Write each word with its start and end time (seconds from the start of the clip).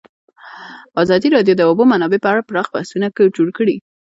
ازادي 1.01 1.27
راډیو 1.35 1.55
د 1.57 1.59
د 1.59 1.61
اوبو 1.69 1.83
منابع 1.91 2.19
په 2.23 2.27
اړه 2.31 2.47
پراخ 2.49 2.67
بحثونه 2.73 3.07
جوړ 3.35 3.47
کړي. 3.57 3.75